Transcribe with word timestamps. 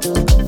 do. 0.00 0.39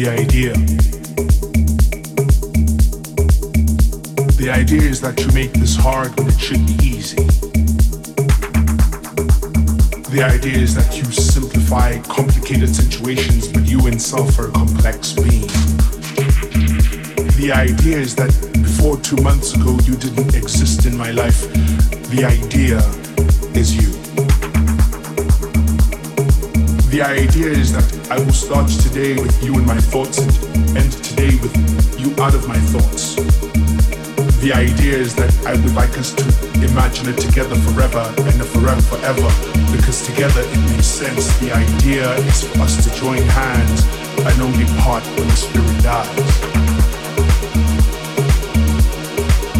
the 0.00 0.08
idea. 0.08 0.52
The 4.40 4.50
idea 4.50 4.80
is 4.80 5.02
that 5.02 5.20
you 5.20 5.30
make 5.32 5.52
this 5.52 5.76
hard 5.76 6.16
when 6.16 6.28
it 6.28 6.40
should 6.40 6.64
be 6.64 6.72
easy. 6.82 7.22
The 10.08 10.22
idea 10.24 10.56
is 10.56 10.74
that 10.74 10.96
you 10.96 11.04
simplify 11.04 11.98
complicated 11.98 12.74
situations, 12.74 13.48
but 13.48 13.66
you 13.66 13.86
in 13.88 13.98
self 13.98 14.38
are 14.38 14.48
a 14.48 14.52
complex 14.52 15.12
being. 15.12 15.52
The 17.36 17.52
idea 17.54 17.98
is 17.98 18.14
that 18.14 18.32
before 18.54 18.96
two 18.96 19.20
months 19.22 19.54
ago 19.54 19.72
you 19.84 19.96
didn't 19.96 20.34
exist 20.34 20.86
in 20.86 20.96
my 20.96 21.10
life. 21.10 21.40
The 22.08 22.24
idea 22.24 22.78
is 23.54 23.76
you. 23.76 23.89
The 26.90 27.02
idea 27.02 27.46
is 27.46 27.72
that 27.72 28.10
I 28.10 28.18
will 28.18 28.32
start 28.32 28.68
today 28.68 29.14
with 29.14 29.40
you 29.44 29.54
in 29.54 29.64
my 29.64 29.78
thoughts 29.78 30.18
and 30.18 30.76
end 30.76 30.90
today 30.90 31.38
with 31.38 31.54
you 32.00 32.10
out 32.20 32.34
of 32.34 32.48
my 32.48 32.58
thoughts. 32.58 33.14
The 34.42 34.52
idea 34.52 34.98
is 34.98 35.14
that 35.14 35.30
I 35.46 35.52
would 35.52 35.74
like 35.76 35.96
us 35.96 36.12
to 36.14 36.24
imagine 36.58 37.08
it 37.08 37.18
together 37.18 37.54
forever 37.54 38.02
and 38.18 38.42
forever 38.42 38.82
forever 38.82 39.30
because 39.70 40.04
together 40.04 40.42
it 40.42 40.60
makes 40.72 40.86
sense. 40.86 41.30
The 41.38 41.52
idea 41.52 42.10
is 42.26 42.42
for 42.42 42.62
us 42.62 42.82
to 42.82 42.90
join 42.98 43.22
hands 43.22 43.86
and 44.26 44.42
only 44.42 44.66
part 44.82 45.04
when 45.14 45.28
the 45.28 45.36
spirit 45.38 45.82
dies. 45.86 46.40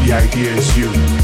The 0.02 0.12
idea 0.18 0.50
is 0.50 0.76
you. 0.76 1.19